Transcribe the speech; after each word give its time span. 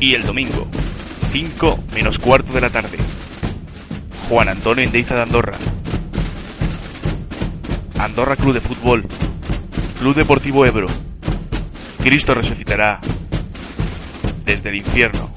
Y 0.00 0.14
el 0.14 0.24
domingo, 0.24 0.66
5 1.30 1.84
menos 1.94 2.18
cuarto 2.18 2.54
de 2.54 2.62
la 2.62 2.70
tarde. 2.70 2.96
Juan 4.30 4.48
Antonio 4.48 4.82
Indeiza 4.82 5.14
de 5.14 5.22
Andorra. 5.22 5.52
Andorra 7.98 8.34
Club 8.34 8.54
de 8.54 8.62
Fútbol. 8.62 9.04
Club 9.98 10.14
Deportivo 10.14 10.64
Ebro. 10.64 10.86
Cristo 12.02 12.32
resucitará. 12.32 12.98
Desde 14.46 14.70
el 14.70 14.76
infierno. 14.76 15.30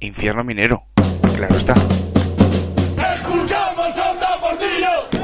Infierno 0.00 0.44
minero. 0.44 0.84
Claro 1.34 1.56
está. 1.56 1.72
¡Escuchamos 3.16 3.88
Onda 3.96 4.38
Portillo! 4.38 5.23